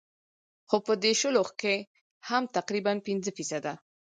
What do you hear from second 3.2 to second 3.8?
فيصده